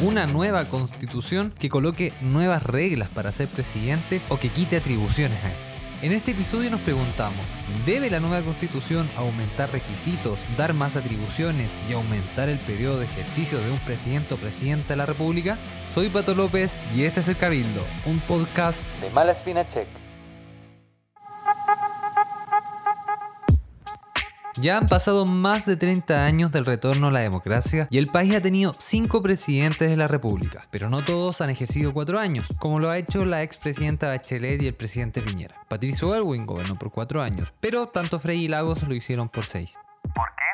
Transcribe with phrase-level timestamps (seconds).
[0.00, 5.48] una nueva constitución que coloque nuevas reglas para ser presidente o que quite atribuciones a
[5.48, 5.56] él.
[6.00, 7.40] En este episodio nos preguntamos,
[7.84, 13.58] ¿debe la nueva constitución aumentar requisitos, dar más atribuciones y aumentar el periodo de ejercicio
[13.58, 15.58] de un presidente o presidenta de la República?
[15.92, 19.88] Soy Pato López y este es El Cabildo, un podcast de Mala Espina Check.
[24.60, 28.34] Ya han pasado más de 30 años del retorno a la democracia y el país
[28.34, 32.80] ha tenido 5 presidentes de la República, pero no todos han ejercido 4 años, como
[32.80, 35.54] lo ha hecho la expresidenta Bachelet y el presidente Piñera.
[35.68, 39.74] Patricio Elwin gobernó por 4 años, pero tanto Frey y Lagos lo hicieron por 6.
[40.02, 40.48] ¿Por qué?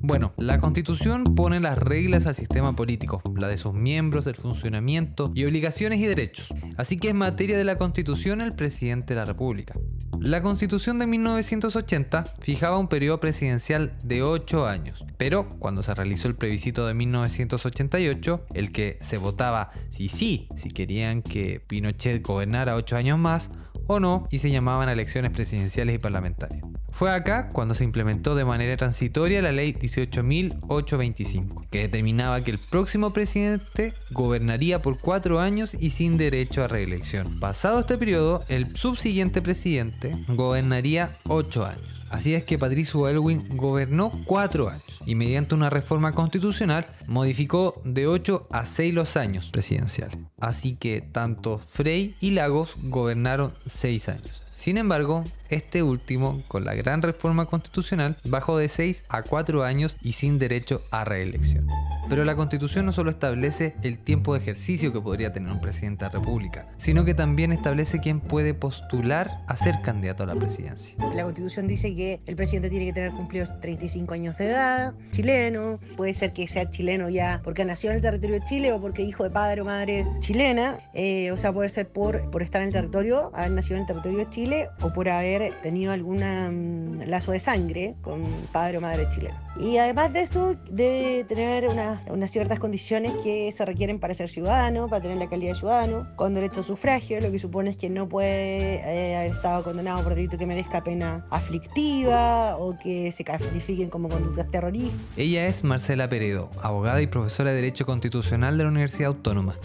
[0.00, 5.30] Bueno, la constitución pone las reglas al sistema político, la de sus miembros, el funcionamiento
[5.34, 6.54] y obligaciones y derechos.
[6.76, 9.74] Así que en materia de la constitución el presidente de la República.
[10.20, 16.26] La constitución de 1980 fijaba un periodo presidencial de 8 años, pero cuando se realizó
[16.26, 22.74] el plebiscito de 1988, el que se votaba si sí, si querían que Pinochet gobernara
[22.74, 23.50] 8 años más,
[23.88, 26.62] o no, y se llamaban elecciones presidenciales y parlamentarias.
[26.92, 32.60] Fue acá cuando se implementó de manera transitoria la ley 18.825, que determinaba que el
[32.60, 37.40] próximo presidente gobernaría por cuatro años y sin derecho a reelección.
[37.40, 41.97] Pasado este periodo, el subsiguiente presidente gobernaría ocho años.
[42.10, 48.06] Así es que Patricio Elwin gobernó cuatro años y mediante una reforma constitucional modificó de
[48.06, 50.18] 8 a 6 los años presidenciales.
[50.40, 54.47] Así que tanto Frey y Lagos gobernaron 6 años.
[54.58, 59.96] Sin embargo, este último, con la gran reforma constitucional, bajó de 6 a 4 años
[60.02, 61.68] y sin derecho a reelección.
[62.08, 66.04] Pero la constitución no solo establece el tiempo de ejercicio que podría tener un presidente
[66.04, 70.34] de la República, sino que también establece quién puede postular a ser candidato a la
[70.34, 70.96] presidencia.
[71.14, 75.78] La constitución dice que el presidente tiene que tener cumplidos 35 años de edad, chileno,
[75.96, 79.02] puede ser que sea chileno ya porque nació en el territorio de Chile o porque
[79.02, 82.68] hijo de padre o madre chilena, eh, o sea, puede ser por, por estar en
[82.68, 84.47] el territorio, haber nacido en el territorio de Chile
[84.80, 88.22] o por haber tenido algún mm, lazo de sangre con
[88.52, 89.48] padre o madre chileno.
[89.60, 94.88] Y además de eso, debe tener unas ciertas condiciones que se requieren para ser ciudadano,
[94.88, 97.90] para tener la calidad de ciudadano, con derecho a sufragio, lo que supone es que
[97.90, 103.24] no puede eh, haber estado condenado por delito que merezca pena aflictiva o que se
[103.24, 105.00] califiquen como conductas terroristas.
[105.16, 109.58] Ella es Marcela Peredo, abogada y profesora de Derecho Constitucional de la Universidad Autónoma.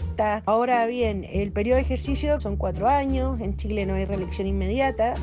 [0.44, 4.73] Ahora bien, el periodo de ejercicio son cuatro años, en Chile no hay reelección inmediata,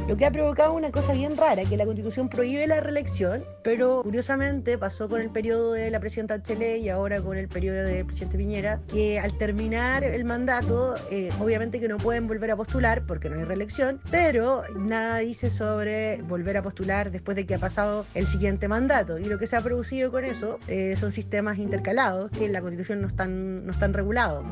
[0.08, 4.02] lo que ha provocado una cosa bien rara, que la constitución prohíbe la reelección, pero
[4.02, 8.06] curiosamente pasó con el periodo de la presidenta Chile y ahora con el periodo del
[8.06, 13.06] presidente Piñera, que al terminar el mandato, eh, obviamente que no pueden volver a postular
[13.06, 17.60] porque no hay reelección, pero nada dice sobre volver a postular después de que ha
[17.60, 19.20] pasado el siguiente mandato.
[19.20, 22.62] Y lo que se ha producido con eso eh, son sistemas intercalados que en la
[22.62, 24.46] constitución no están, no están regulados.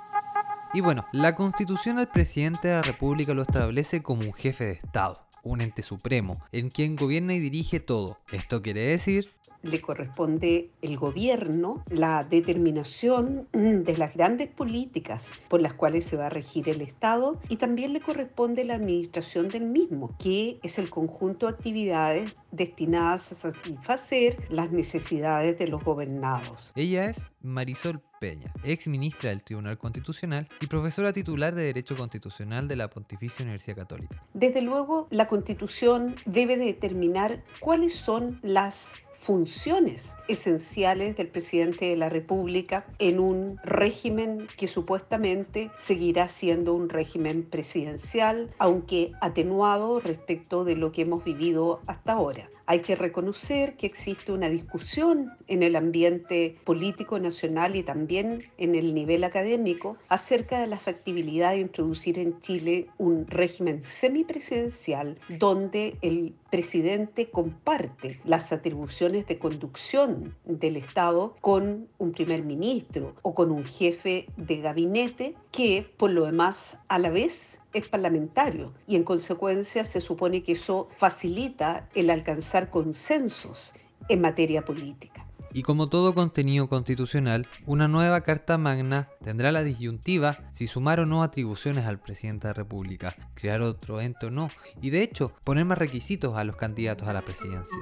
[0.74, 4.72] Y bueno, la constitución al presidente de la República lo establece como un jefe de
[4.74, 8.20] Estado, un ente supremo, en quien gobierna y dirige todo.
[8.32, 9.32] Esto quiere decir
[9.62, 16.28] le corresponde el gobierno la determinación de las grandes políticas por las cuales se va
[16.28, 20.90] a regir el Estado y también le corresponde la administración del mismo, que es el
[20.90, 26.72] conjunto de actividades destinadas a satisfacer las necesidades de los gobernados.
[26.76, 32.68] Ella es Marisol Peña, ex ministra del Tribunal Constitucional y profesora titular de Derecho Constitucional
[32.68, 34.24] de la Pontificia Universidad Católica.
[34.34, 42.08] Desde luego, la Constitución debe determinar cuáles son las funciones esenciales del presidente de la
[42.08, 50.76] República en un régimen que supuestamente seguirá siendo un régimen presidencial, aunque atenuado respecto de
[50.76, 52.50] lo que hemos vivido hasta ahora.
[52.66, 58.76] Hay que reconocer que existe una discusión en el ambiente político nacional y también en
[58.76, 65.98] el nivel académico acerca de la factibilidad de introducir en Chile un régimen semipresidencial donde
[66.04, 73.52] el presidente comparte las atribuciones de conducción del Estado con un primer ministro o con
[73.52, 79.04] un jefe de gabinete que por lo demás a la vez es parlamentario y en
[79.04, 83.74] consecuencia se supone que eso facilita el alcanzar consensos
[84.10, 85.26] en materia política.
[85.52, 91.08] Y como todo contenido constitucional, una nueva Carta Magna tendrá la disyuntiva si sumar o
[91.08, 95.32] no atribuciones al presidente de la República, crear otro ente o no, y de hecho
[95.44, 97.80] poner más requisitos a los candidatos a la presidencia.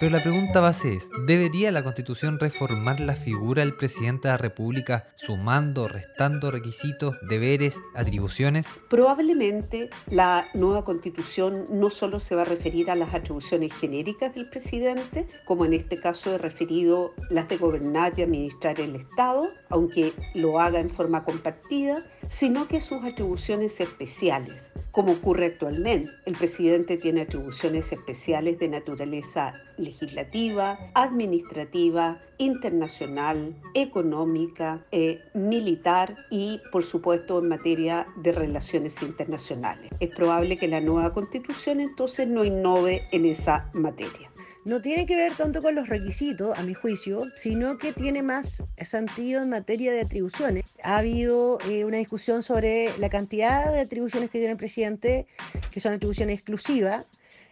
[0.00, 4.38] Pero la pregunta base es, ¿debería la Constitución reformar la figura del presidente de la
[4.38, 8.72] República sumando, restando requisitos, deberes, atribuciones?
[8.88, 14.48] Probablemente la nueva Constitución no solo se va a referir a las atribuciones genéricas del
[14.48, 20.12] presidente, como en este caso he referido las de gobernar y administrar el Estado, aunque
[20.34, 26.10] lo haga en forma compartida, sino que sus atribuciones especiales, como ocurre actualmente.
[26.26, 36.82] El presidente tiene atribuciones especiales de naturaleza legislativa, administrativa, internacional, económica, eh, militar y, por
[36.82, 39.88] supuesto, en materia de relaciones internacionales.
[40.00, 44.27] Es probable que la nueva constitución entonces no innove en esa materia
[44.64, 48.62] no tiene que ver tanto con los requisitos, a mi juicio, sino que tiene más
[48.84, 50.64] sentido en materia de atribuciones.
[50.82, 55.26] Ha habido eh, una discusión sobre la cantidad de atribuciones que tiene el presidente,
[55.70, 57.06] que son atribuciones exclusivas,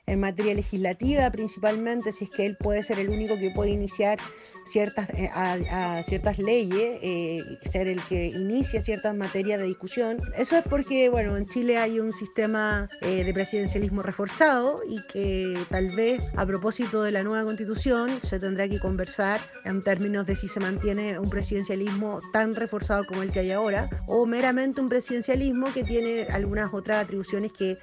[0.07, 4.19] en materia legislativa principalmente, si es que él puede ser el único que puede iniciar
[4.67, 10.21] ciertas, eh, a, ciertas leyes, eh, ser el que inicia ciertas materias de discusión.
[10.37, 15.57] Eso es porque, bueno, en Chile hay un sistema eh, de presidencialismo reforzado y que
[15.71, 20.37] tal vez a propósito de la nueva constitución se tendrá que conversar en términos de
[20.37, 24.89] si se mantiene un presidencialismo tan reforzado como el que hay ahora o meramente un
[24.89, 27.79] presidencialismo que tiene algunas otras atribuciones que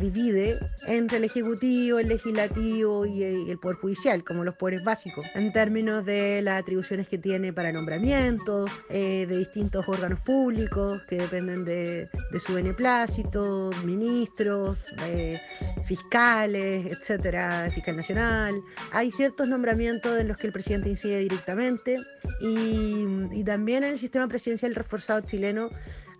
[0.00, 5.52] divide entre el Ejecutivo, el Legislativo y el Poder Judicial, como los poderes básicos, en
[5.52, 11.64] términos de las atribuciones que tiene para nombramientos eh, de distintos órganos públicos que dependen
[11.66, 12.08] de,
[12.44, 15.40] su beneplácito, ministros, eh,
[15.86, 18.54] fiscales, etcétera, fiscal nacional.
[18.92, 21.98] Hay ciertos nombramientos en los que el presidente incide directamente
[22.40, 25.70] y, también en el sistema presidencial reforzado chileno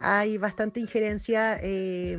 [0.00, 1.58] hay bastante injerencia.
[1.62, 2.18] Eh,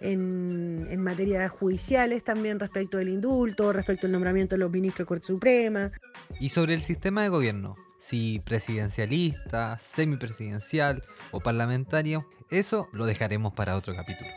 [0.00, 5.08] en, en materias judiciales también respecto del indulto, respecto al nombramiento de los ministros de
[5.08, 5.90] Corte Suprema.
[6.40, 13.76] Y sobre el sistema de gobierno, si presidencialista, semipresidencial o parlamentario, eso lo dejaremos para
[13.76, 14.30] otro capítulo.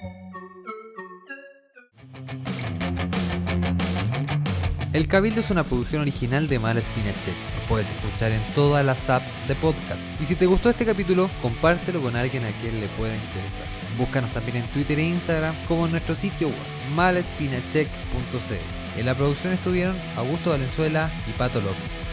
[4.92, 7.28] El Cabildo es una producción original de Mala Spinachet.
[7.28, 10.02] Lo puedes escuchar en todas las apps de podcast.
[10.20, 13.68] Y si te gustó este capítulo, compártelo con alguien a quien le pueda interesar.
[14.00, 16.58] Búscanos también en Twitter e Instagram como en nuestro sitio web
[16.96, 19.00] malespinachek.cl.
[19.00, 22.09] En la producción estuvieron Augusto Valenzuela y Pato López.